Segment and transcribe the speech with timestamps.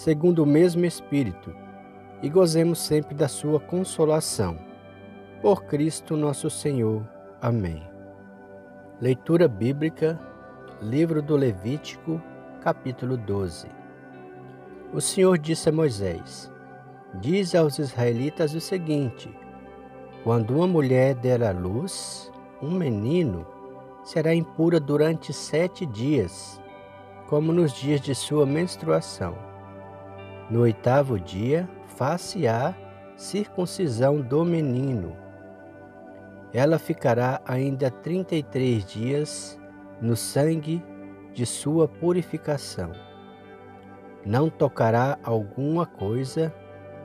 [0.00, 1.54] segundo o mesmo Espírito,
[2.22, 4.58] e gozemos sempre da Sua consolação.
[5.42, 7.06] Por Cristo nosso Senhor.
[7.38, 7.82] Amém.
[8.98, 10.18] Leitura Bíblica,
[10.80, 12.18] Livro do Levítico,
[12.62, 13.68] capítulo 12.
[14.94, 16.50] O Senhor disse a Moisés:
[17.16, 19.30] Diz aos israelitas o seguinte:
[20.24, 22.32] Quando uma mulher der à luz
[22.62, 23.46] um menino,
[24.02, 26.58] será impura durante sete dias,
[27.28, 29.49] como nos dias de sua menstruação
[30.50, 32.74] no oitavo dia, far-se-á
[33.16, 35.16] circuncisão do menino.
[36.52, 39.60] Ela ficará ainda trinta e três dias
[40.00, 40.82] no sangue
[41.32, 42.90] de sua purificação.
[44.26, 46.52] Não tocará alguma coisa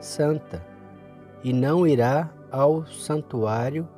[0.00, 0.66] santa
[1.44, 3.88] e não irá ao santuário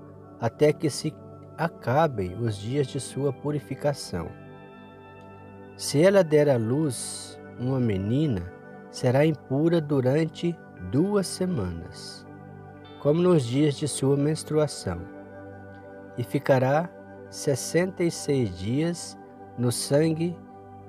[0.41, 1.15] até que se
[1.57, 4.29] acabem os dias de sua purificação.
[5.77, 8.58] Se ela der à luz uma menina,
[8.91, 10.57] será impura durante
[10.91, 12.27] duas semanas,
[13.01, 15.01] como nos dias de sua menstruação,
[16.17, 16.89] e ficará
[17.31, 19.19] sessenta e seis dias
[19.57, 20.37] no sangue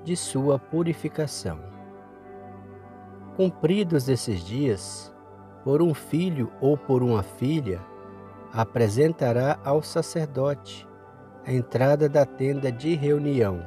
[0.04, 1.58] de sua purificação.
[3.36, 5.14] Cumpridos esses dias,
[5.62, 7.80] por um filho ou por uma filha,
[8.52, 10.88] apresentará ao sacerdote
[11.46, 13.64] a entrada da tenda de reunião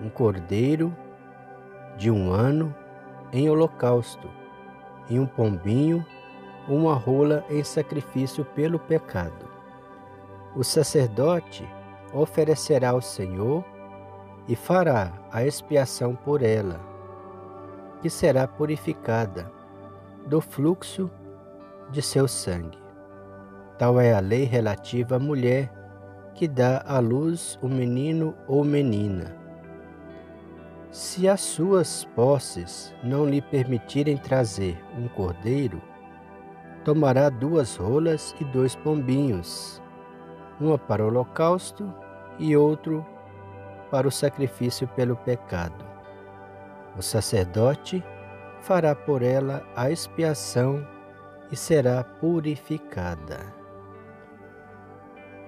[0.00, 0.96] um cordeiro
[1.96, 2.74] de um ano
[3.32, 4.28] em holocausto,
[5.08, 6.04] e um pombinho,
[6.68, 9.48] uma rola em sacrifício pelo pecado.
[10.54, 11.66] O sacerdote
[12.12, 13.64] oferecerá ao Senhor
[14.48, 16.80] e fará a expiação por ela,
[18.00, 19.50] que será purificada
[20.26, 21.10] do fluxo
[21.90, 22.78] de seu sangue.
[23.78, 25.72] Tal é a lei relativa à mulher
[26.34, 29.39] que dá à luz o menino ou menina
[30.90, 35.80] se as suas posses não lhe permitirem trazer um cordeiro,
[36.84, 39.80] tomará duas rolas e dois pombinhos,
[40.60, 41.92] uma para o holocausto
[42.38, 43.06] e outro
[43.90, 45.84] para o sacrifício pelo pecado.
[46.96, 48.02] O sacerdote
[48.60, 50.86] fará por ela a expiação
[51.52, 53.40] e será purificada.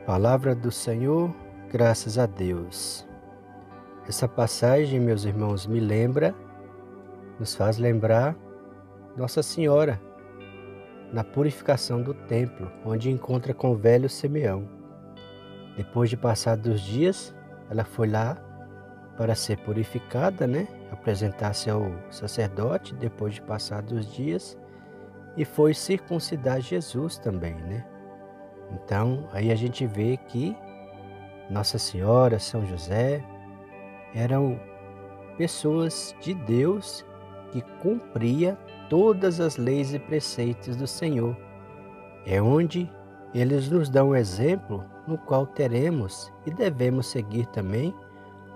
[0.07, 1.35] Palavra do Senhor,
[1.71, 3.12] graças a Deus.
[4.09, 6.35] Essa passagem, meus irmãos, me lembra,
[7.39, 8.37] nos faz lembrar
[9.17, 10.01] Nossa Senhora
[11.13, 14.69] na purificação do templo, onde encontra com o velho Simeão.
[15.77, 17.33] Depois de passar dos dias,
[17.71, 18.37] ela foi lá
[19.17, 20.67] para ser purificada, né?
[20.91, 24.59] Apresentar-se ao sacerdote depois de passar dos dias
[25.37, 27.87] e foi circuncidar Jesus também, né?
[28.73, 30.57] Então, aí a gente vê que
[31.49, 33.25] Nossa Senhora, São José,
[34.15, 34.59] eram
[35.37, 37.05] pessoas de Deus
[37.51, 38.59] que cumpria
[38.89, 41.37] todas as leis e preceitos do Senhor.
[42.27, 42.91] É onde
[43.35, 47.95] eles nos dão um exemplo no qual teremos e devemos seguir também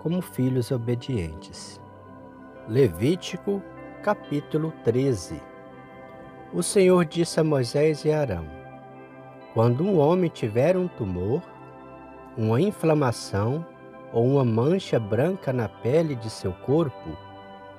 [0.03, 1.81] como filhos obedientes.
[2.69, 3.63] Levítico
[4.03, 5.41] capítulo 13
[6.53, 8.47] O Senhor disse a Moisés e Arão:
[9.55, 11.43] Quando um homem tiver um tumor,
[12.37, 13.65] uma inflamação
[14.13, 17.17] ou uma mancha branca na pele de seu corpo,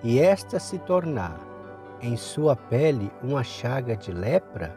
[0.03, 1.39] e esta se tornar
[2.01, 4.75] em sua pele uma chaga de lepra,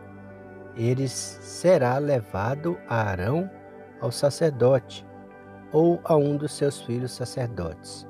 [0.75, 3.50] ele será levado a Arão
[4.00, 5.06] ao sacerdote
[5.72, 8.06] ou a um dos seus filhos sacerdotes.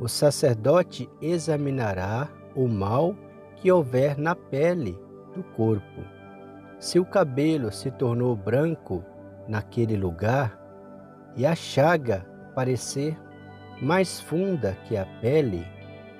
[0.00, 3.14] O sacerdote examinará o mal
[3.56, 4.98] que houver na pele
[5.34, 6.02] do corpo.
[6.78, 9.04] Se o cabelo se tornou branco
[9.48, 10.58] naquele lugar
[11.36, 12.26] e a chaga
[12.58, 13.16] parecer
[13.80, 15.64] mais funda que a pele,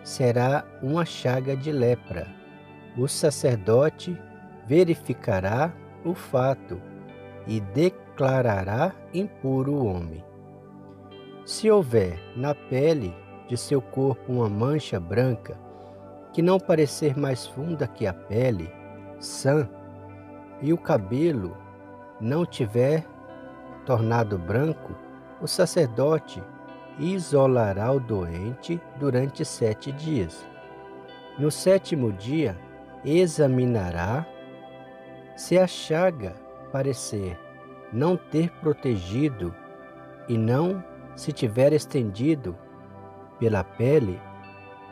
[0.05, 2.29] será uma chaga de lepra.
[2.97, 4.17] O sacerdote
[4.65, 5.73] verificará
[6.05, 6.81] o fato
[7.45, 10.25] e declarará impuro o homem.
[11.45, 13.13] Se houver na pele
[13.49, 15.59] de seu corpo uma mancha branca,
[16.33, 18.71] que não parecer mais funda que a pele,
[19.19, 19.69] sã,
[20.63, 21.57] e o cabelo
[22.21, 23.05] não tiver
[23.85, 25.08] tornado branco,
[25.41, 26.43] o sacerdote
[26.99, 30.47] isolará o doente durante sete dias.
[31.39, 32.59] No sétimo dia,
[33.05, 34.27] examinará
[35.37, 36.35] se a chaga
[36.73, 37.39] parecer
[37.93, 39.55] não ter protegido
[40.29, 40.83] e não
[41.15, 42.57] se tiver estendido
[43.39, 44.21] pela pele,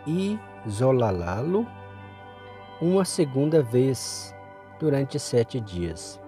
[0.06, 1.66] isolá-lo
[2.81, 4.34] uma segunda vez
[4.78, 6.20] durante sete dias.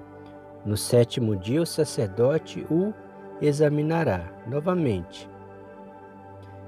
[0.64, 2.92] No sétimo dia, o sacerdote o
[3.40, 5.28] examinará novamente.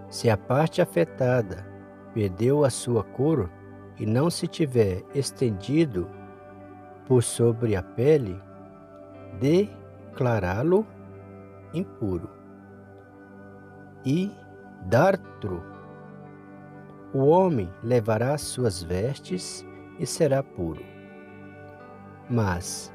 [0.08, 1.66] Se a parte afetada
[2.12, 3.50] perdeu a sua cor
[3.98, 6.08] e não se tiver estendido
[7.06, 8.40] por sobre a pele,
[9.38, 10.86] declará-lo
[11.74, 12.30] impuro.
[14.04, 14.32] E
[14.86, 15.62] dartro,
[17.12, 19.66] o homem levará suas vestes
[19.98, 20.82] e será puro.
[22.28, 22.92] Mas,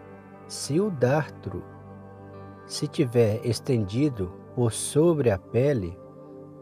[0.47, 1.63] se o dartro
[2.65, 5.97] se tiver estendido por sobre a pele,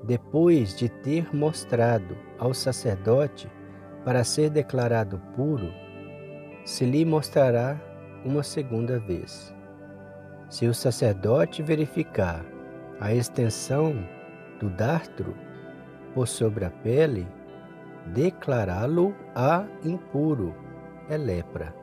[0.04, 3.50] depois de ter mostrado ao sacerdote
[4.04, 5.72] para ser declarado puro,
[6.66, 7.80] se lhe mostrará
[8.26, 9.54] uma segunda vez.
[10.50, 12.46] Se o sacerdote verificar
[13.00, 13.96] a extensão
[14.60, 15.34] do dartro
[16.14, 17.28] por sobre a pele,
[18.08, 20.54] declará-lo a impuro,
[21.10, 21.74] é lepra.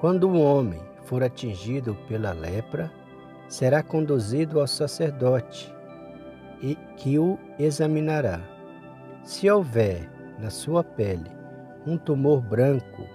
[0.00, 2.90] Quando o homem for atingido pela lepra,
[3.48, 5.74] será conduzido ao sacerdote,
[6.62, 8.40] e que o examinará.
[9.22, 10.08] Se houver
[10.38, 11.30] na sua pele
[11.86, 13.06] um tumor branco,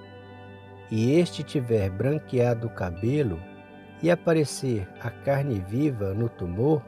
[0.92, 3.40] e este tiver branqueado o cabelo,
[4.02, 6.82] e aparecer a carne viva no tumor,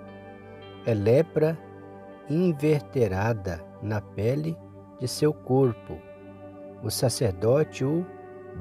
[0.86, 1.58] é lepra
[2.30, 4.58] inverterada na pele
[5.00, 6.00] de seu corpo.
[6.82, 8.06] O sacerdote o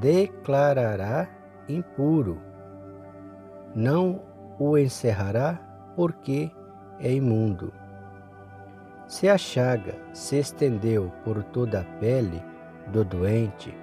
[0.00, 1.28] declarará
[1.68, 2.40] impuro.
[3.74, 4.20] Não
[4.60, 5.58] o encerrará,
[5.96, 6.52] porque
[7.00, 7.72] é imundo.
[9.08, 12.42] Se a chaga se estendeu por toda a pele
[12.88, 13.74] do doente,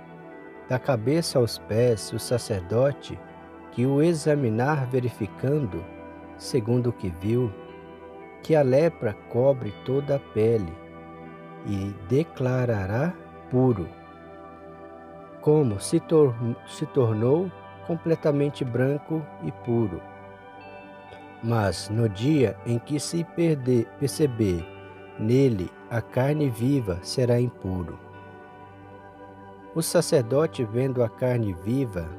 [0.70, 3.20] da cabeça aos pés, o sacerdote
[3.72, 5.84] que o examinar verificando,
[6.38, 7.52] segundo o que viu,
[8.44, 10.74] que a lepra cobre toda a pele
[11.66, 13.16] e declarará
[13.50, 13.90] puro,
[15.42, 16.36] como se, tor
[16.68, 17.52] se tornou
[17.88, 20.00] completamente branco e puro.
[21.48, 24.68] Mas no dia em que se perder, perceber
[25.18, 27.98] nele a carne viva, será impuro.
[29.74, 32.10] O sacerdote, vendo a carne viva,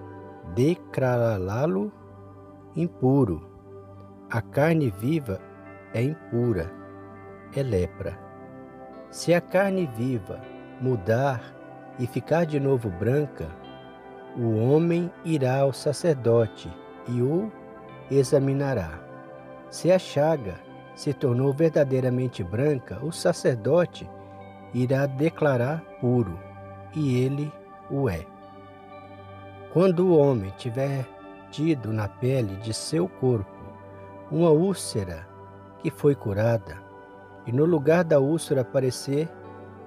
[0.54, 1.92] declará-lo
[2.74, 3.46] impuro.
[4.30, 5.38] A carne viva
[5.92, 6.72] é impura,
[7.54, 8.18] é lepra.
[9.10, 10.40] Se a carne viva
[10.80, 11.54] mudar
[11.98, 13.46] e ficar de novo branca,
[14.34, 16.72] o homem irá ao sacerdote
[17.06, 17.52] e o
[18.10, 19.07] examinará.
[19.70, 20.54] Se a chaga
[20.94, 24.08] se tornou verdadeiramente branca, o sacerdote
[24.72, 26.38] irá declarar puro,
[26.94, 27.52] e ele
[27.90, 28.26] o é.
[29.72, 31.06] Quando o homem tiver
[31.50, 33.58] tido na pele de seu corpo
[34.30, 35.26] uma úlcera
[35.80, 36.78] que foi curada,
[37.46, 39.28] e no lugar da úlcera aparecer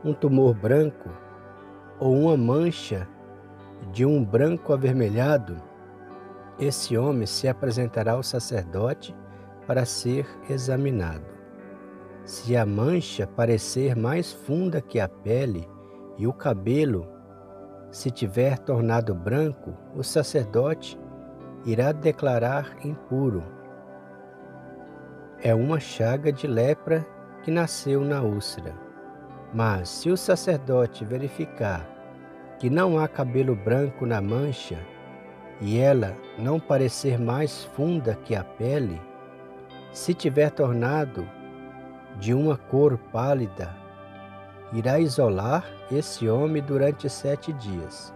[0.03, 1.09] um tumor branco
[1.99, 3.07] ou uma mancha
[3.91, 5.57] de um branco avermelhado,
[6.59, 9.15] esse homem se apresentará ao sacerdote
[9.65, 11.25] para ser examinado.
[12.23, 15.67] Se a mancha parecer mais funda que a pele
[16.17, 17.07] e o cabelo
[17.91, 20.97] se tiver tornado branco, o sacerdote
[21.65, 23.43] irá declarar impuro.
[25.43, 27.05] É uma chaga de lepra
[27.43, 28.73] que nasceu na úlcera.
[29.53, 31.85] Mas se o sacerdote verificar
[32.57, 34.79] que não há cabelo branco na mancha
[35.59, 39.01] e ela não parecer mais funda que a pele,
[39.91, 41.27] se tiver tornado
[42.19, 43.81] de uma cor pálida
[44.73, 48.13] irá isolar esse homem durante sete dias.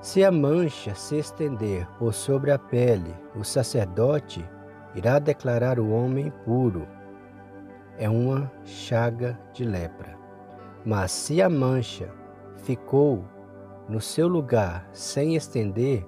[0.00, 4.46] Se a mancha se estender por sobre a pele, o sacerdote
[4.94, 6.86] irá declarar o homem puro.
[7.96, 10.14] É uma chaga de lepra.
[10.84, 12.10] Mas se a mancha
[12.58, 13.24] ficou
[13.88, 16.06] no seu lugar sem estender,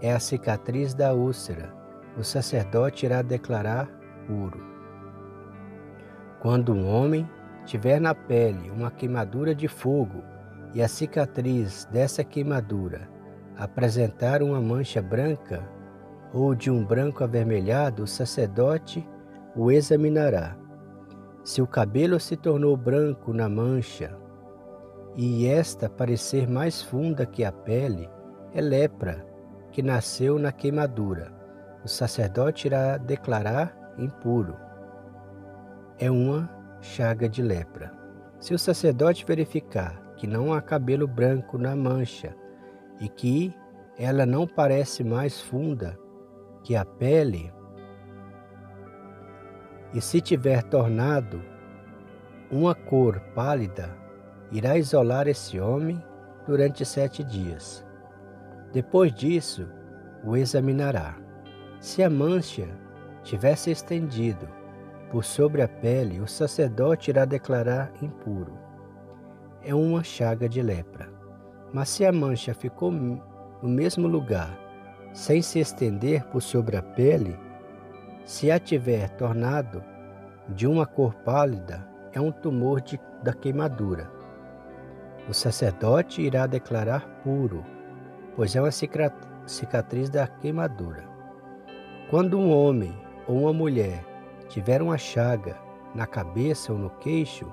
[0.00, 1.77] é a cicatriz da úlcera.
[2.18, 3.88] O sacerdote irá declarar
[4.26, 4.60] puro.
[6.40, 7.30] Quando um homem
[7.64, 10.24] tiver na pele uma queimadura de fogo
[10.74, 13.08] e a cicatriz dessa queimadura
[13.56, 15.62] apresentar uma mancha branca
[16.34, 19.08] ou de um branco avermelhado, o sacerdote
[19.54, 20.56] o examinará.
[21.44, 24.18] Se o cabelo se tornou branco na mancha
[25.14, 28.10] e esta parecer mais funda que a pele,
[28.52, 29.24] é lepra
[29.70, 31.37] que nasceu na queimadura.
[31.88, 34.54] O sacerdote irá declarar impuro.
[35.98, 36.46] É uma
[36.82, 37.90] chaga de lepra.
[38.38, 42.36] Se o sacerdote verificar que não há cabelo branco na mancha
[43.00, 43.54] e que
[43.98, 45.98] ela não parece mais funda
[46.62, 47.50] que a pele,
[49.94, 51.42] e se tiver tornado
[52.50, 53.96] uma cor pálida,
[54.52, 56.04] irá isolar esse homem
[56.46, 57.82] durante sete dias.
[58.74, 59.66] Depois disso,
[60.22, 61.27] o examinará.
[61.80, 62.68] Se a mancha
[63.22, 64.48] tivesse estendido
[65.10, 68.52] por sobre a pele, o sacerdote irá declarar impuro.
[69.62, 71.08] É uma chaga de lepra.
[71.72, 73.22] Mas se a mancha ficou no
[73.62, 74.58] mesmo lugar,
[75.12, 77.38] sem se estender por sobre a pele,
[78.24, 79.82] se a tiver tornado
[80.48, 84.10] de uma cor pálida, é um tumor de, da queimadura.
[85.28, 87.64] O sacerdote irá declarar puro,
[88.34, 88.70] pois é uma
[89.46, 91.07] cicatriz da queimadura.
[92.10, 92.96] Quando um homem
[93.26, 94.02] ou uma mulher
[94.48, 95.58] tiver uma chaga
[95.94, 97.52] na cabeça ou no queixo,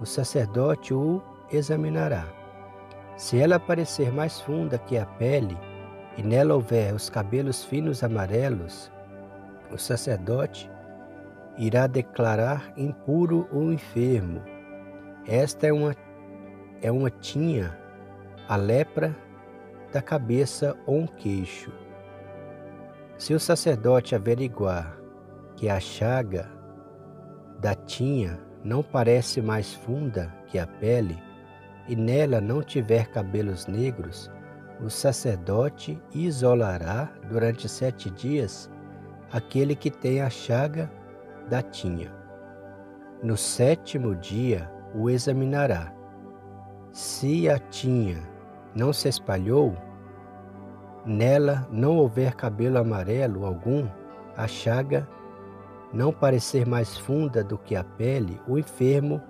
[0.00, 1.20] o sacerdote o
[1.52, 2.26] examinará.
[3.18, 5.54] Se ela parecer mais funda que a pele,
[6.16, 8.90] e nela houver os cabelos finos amarelos,
[9.70, 10.70] o sacerdote
[11.58, 14.40] irá declarar impuro o enfermo.
[15.26, 15.94] Esta é uma,
[16.80, 17.78] é uma tinha,
[18.48, 19.14] a lepra
[19.92, 21.70] da cabeça ou um queixo.
[23.20, 24.98] Se o sacerdote averiguar
[25.54, 26.50] que a chaga
[27.60, 31.22] da tinha não parece mais funda que a pele,
[31.86, 34.30] e nela não tiver cabelos negros,
[34.82, 38.70] o sacerdote isolará durante sete dias
[39.30, 40.90] aquele que tem a chaga
[41.46, 42.10] da tinha.
[43.22, 45.92] No sétimo dia o examinará.
[46.90, 48.22] Se a tinha
[48.74, 49.76] não se espalhou,
[51.04, 53.86] nela não houver cabelo amarelo algum,
[54.36, 55.08] a chaga
[55.92, 59.20] não parecer mais funda do que a pele, o enfermo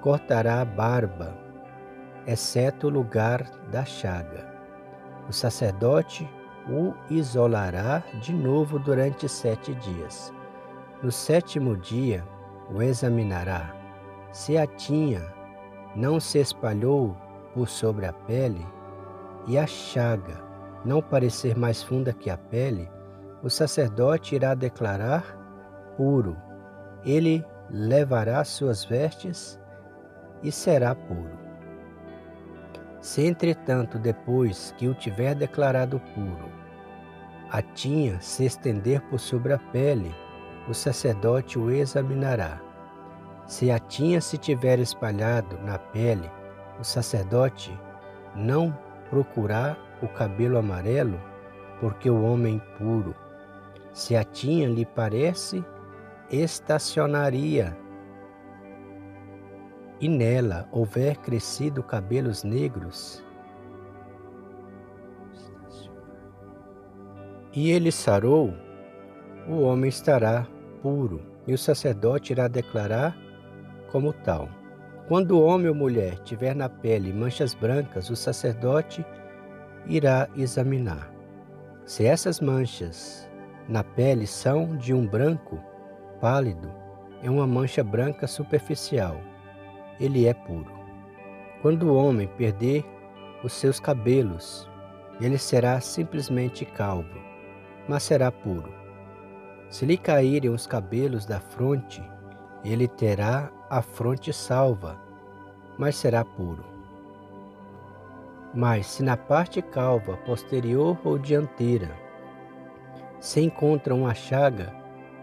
[0.00, 1.36] cortará a barba,
[2.26, 4.46] exceto o lugar da chaga.
[5.28, 6.28] O sacerdote
[6.68, 10.32] o isolará de novo durante sete dias.
[11.02, 12.24] No sétimo dia
[12.72, 13.74] o examinará.
[14.32, 15.22] Se a tinha
[15.94, 17.16] não se espalhou
[17.52, 18.66] por sobre a pele,
[19.46, 20.43] e a chaga
[20.84, 22.90] não parecer mais funda que a pele,
[23.42, 25.36] o sacerdote irá declarar
[25.96, 26.36] puro.
[27.04, 29.60] Ele levará suas vestes
[30.42, 31.38] e será puro.
[33.00, 36.50] Se, entretanto, depois que o tiver declarado puro,
[37.50, 40.14] a tinha se estender por sobre a pele,
[40.68, 42.60] o sacerdote o examinará.
[43.46, 46.30] Se a tinha se tiver espalhado na pele,
[46.80, 47.78] o sacerdote
[48.34, 48.76] não
[49.10, 51.20] procurar o cabelo amarelo,
[51.80, 53.14] porque o homem puro.
[53.92, 55.64] Se a tinha lhe parece,
[56.30, 57.76] estacionaria
[60.00, 63.24] e nela houver crescido cabelos negros,
[67.52, 68.52] e ele sarou,
[69.48, 70.46] o homem estará
[70.82, 73.16] puro, e o sacerdote irá declarar
[73.92, 74.48] como tal.
[75.06, 79.04] Quando o homem ou mulher tiver na pele manchas brancas, o sacerdote
[79.86, 81.10] irá examinar.
[81.84, 83.28] Se essas manchas
[83.68, 85.58] na pele são de um branco
[86.20, 86.72] pálido,
[87.22, 89.20] é uma mancha branca superficial
[90.00, 90.72] ele é puro.
[91.62, 92.84] Quando o homem perder
[93.42, 94.68] os seus cabelos,
[95.20, 97.18] ele será simplesmente calvo,
[97.88, 98.72] mas será puro.
[99.68, 102.02] Se lhe caírem os cabelos da fronte,
[102.64, 104.98] ele terá a fronte salva,
[105.78, 106.64] mas será puro.
[108.54, 111.90] Mas se na parte calva, posterior ou dianteira,
[113.18, 114.72] se encontra uma chaga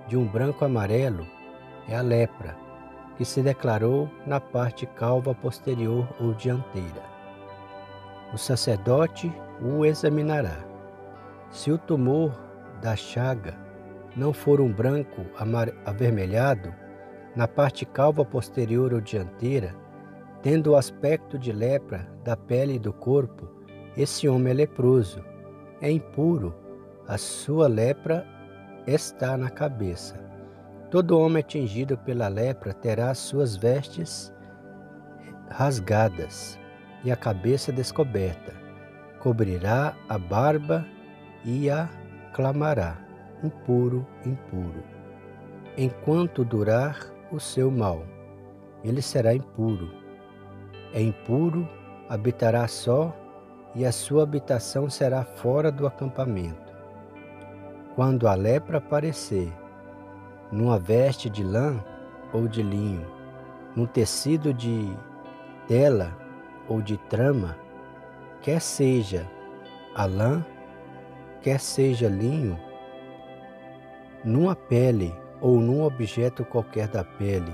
[0.07, 1.25] de um branco amarelo,
[1.87, 2.57] é a lepra,
[3.15, 7.03] que se declarou na parte calva posterior ou dianteira.
[8.33, 10.57] O sacerdote o examinará.
[11.49, 12.33] Se o tumor
[12.81, 13.53] da chaga
[14.15, 15.25] não for um branco
[15.85, 16.73] avermelhado,
[17.35, 19.73] na parte calva posterior ou dianteira,
[20.41, 23.47] tendo o aspecto de lepra da pele e do corpo,
[23.95, 25.23] esse homem é leproso,
[25.81, 26.53] é impuro,
[27.07, 28.25] a sua lepra
[28.87, 30.19] está na cabeça.
[30.89, 34.33] Todo homem atingido pela lepra terá suas vestes
[35.49, 36.59] rasgadas
[37.03, 38.53] e a cabeça descoberta.
[39.19, 40.85] Cobrirá a barba
[41.45, 41.89] e a
[42.33, 42.97] clamará:
[43.43, 44.83] impuro, impuro.
[45.77, 46.97] Enquanto durar
[47.31, 48.03] o seu mal,
[48.83, 50.00] ele será impuro.
[50.93, 51.67] É impuro,
[52.09, 53.15] habitará só,
[53.73, 56.71] e a sua habitação será fora do acampamento.
[57.95, 59.51] Quando a lepra aparecer,
[60.51, 61.81] numa veste de lã
[62.33, 63.05] ou de linho,
[63.75, 64.93] num tecido de
[65.67, 66.15] tela
[66.67, 67.57] ou de trama,
[68.41, 69.25] quer seja
[69.95, 70.45] a lã,
[71.41, 72.59] quer seja linho,
[74.23, 77.53] numa pele ou num objeto qualquer da pele,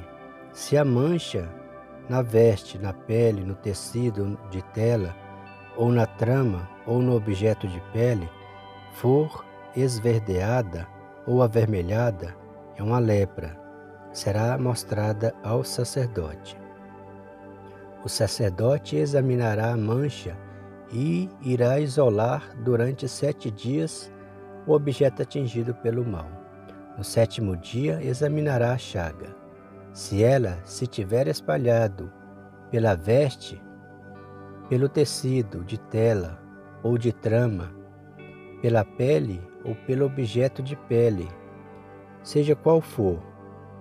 [0.51, 1.47] se a mancha
[2.09, 5.15] na veste, na pele, no tecido de tela,
[5.75, 8.29] ou na trama, ou no objeto de pele,
[8.93, 9.45] for
[9.75, 10.87] esverdeada
[11.25, 12.35] ou avermelhada,
[12.75, 13.59] é uma lepra,
[14.11, 16.57] será mostrada ao sacerdote.
[18.03, 20.37] O sacerdote examinará a mancha
[20.91, 24.11] e irá isolar durante sete dias
[24.65, 26.27] o objeto atingido pelo mal.
[26.97, 29.36] No sétimo dia examinará a chaga.
[29.97, 32.13] Se ela se tiver espalhado
[32.69, 33.59] pela veste,
[34.69, 36.39] pelo tecido de tela
[36.83, 37.73] ou de trama,
[38.61, 41.27] pela pele ou pelo objeto de pele,
[42.21, 43.17] seja qual for,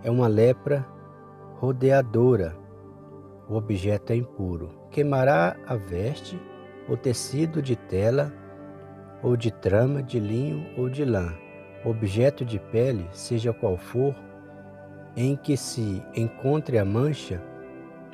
[0.02, 0.86] é uma lepra
[1.58, 2.56] rodeadora.
[3.46, 4.70] O objeto é impuro.
[4.90, 6.40] Queimará a veste,
[6.88, 8.32] o tecido de tela
[9.22, 11.34] ou de trama, de linho ou de lã
[11.88, 14.14] objeto de pele, seja qual for,
[15.16, 17.42] em que se encontre a mancha,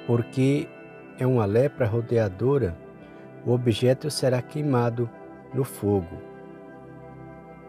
[0.06, 0.68] porque
[1.18, 2.76] é uma lepra rodeadora,
[3.44, 5.11] o objeto será queimado
[5.52, 6.23] no fogo.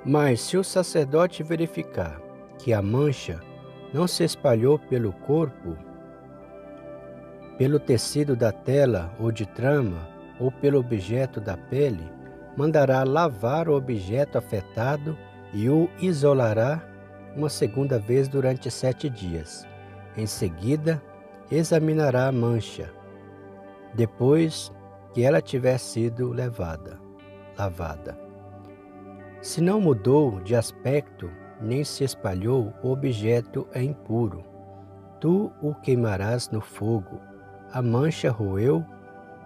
[0.05, 2.21] Mas se o sacerdote verificar
[2.59, 3.39] que a mancha
[3.93, 5.75] não se espalhou pelo corpo,
[7.57, 10.07] pelo tecido da tela ou de trama,
[10.39, 12.11] ou pelo objeto da pele,
[12.57, 15.17] mandará lavar o objeto afetado
[15.53, 16.81] e o isolará
[17.35, 19.67] uma segunda vez durante sete dias.
[20.15, 21.01] Em seguida,
[21.51, 22.91] examinará a mancha,
[23.93, 24.71] depois
[25.13, 26.99] que ela tiver sido levada,
[27.57, 28.17] lavada.
[29.41, 31.29] Se não mudou de aspecto,
[31.61, 34.43] nem se espalhou, o objeto é impuro.
[35.19, 37.19] Tu o queimarás no fogo.
[37.71, 38.85] A mancha roeu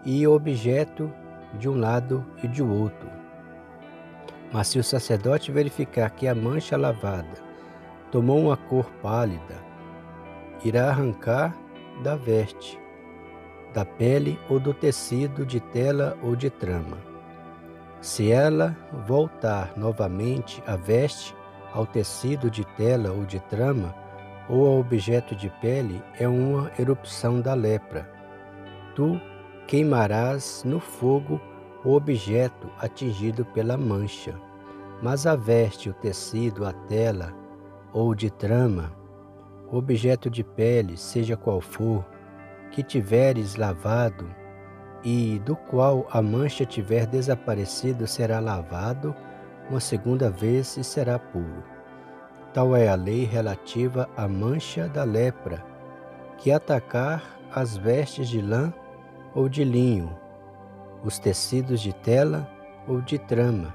[0.06, 1.12] e o objeto
[1.60, 3.18] de um lado e de outro
[4.52, 7.47] mas se o sacerdote verificar que a mancha lavada
[8.12, 9.56] tomou uma cor pálida,
[10.64, 11.56] irá arrancar
[12.04, 12.80] da veste,
[13.74, 16.98] da pele ou do tecido de tela ou de trama.
[18.02, 18.76] Se ela
[19.08, 21.36] voltar novamente a veste
[21.74, 23.94] ao tecido de tela ou de trama,
[24.50, 28.10] ou ao objeto de pele, é uma erupção da lepra.
[28.96, 29.20] Tu
[29.68, 31.42] queimarás no fogo
[31.84, 34.40] o objeto atingido pela mancha.
[35.02, 37.34] Mas a veste, o tecido, a tela
[37.94, 38.92] ou de trama,
[39.72, 42.06] objeto de pele, seja qual for,
[42.72, 44.28] que tiveres lavado
[45.04, 49.16] e do qual a mancha tiver desaparecido, será lavado
[49.70, 51.64] uma segunda vez e será puro.
[52.54, 55.64] Tal é a lei relativa à mancha da lepra,
[56.38, 57.24] que atacar
[57.54, 58.74] as vestes de lã
[59.34, 60.18] ou de linho,
[61.04, 62.50] os tecidos de tela
[62.88, 63.74] ou de trama,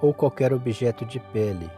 [0.00, 1.70] ou qualquer objeto de pele.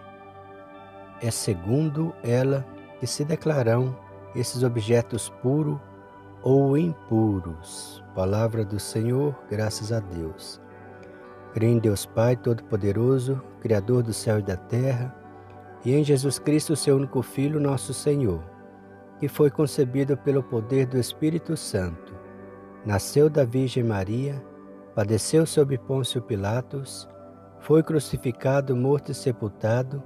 [1.22, 2.66] É segundo ela
[2.98, 3.96] que se declararão
[4.34, 5.78] esses objetos puros
[6.42, 8.02] ou impuros.
[8.14, 10.60] Palavra do Senhor, graças a Deus.
[11.54, 15.14] Creio em Deus Pai Todo-Poderoso, Criador do céu e da terra,
[15.84, 18.42] e em Jesus Cristo, seu único Filho, nosso Senhor,
[19.18, 22.22] que foi concebido pelo poder do Espírito Santo
[22.84, 24.44] Nasceu da Virgem Maria,
[24.92, 27.08] padeceu sob Pôncio Pilatos,
[27.60, 30.02] foi crucificado, morto e sepultado,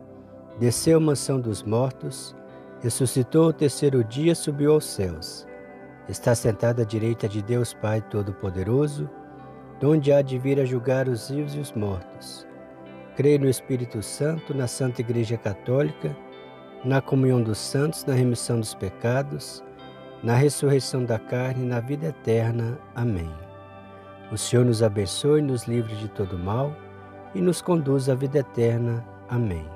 [0.58, 2.34] desceu à mansão dos mortos,
[2.80, 5.46] ressuscitou o terceiro dia, subiu aos céus.
[6.08, 9.10] Está sentado à direita de Deus Pai Todo-Poderoso,
[9.80, 12.46] donde há de vir a julgar os vivos e os mortos.
[13.16, 16.16] Creio no Espírito Santo, na Santa Igreja Católica,
[16.84, 19.64] na comunhão dos santos, na remissão dos pecados,
[20.22, 22.78] na ressurreição da carne e na vida eterna.
[22.94, 23.30] Amém.
[24.30, 26.74] O Senhor nos abençoe, nos livre de todo mal
[27.34, 29.04] e nos conduz à vida eterna.
[29.28, 29.75] Amém.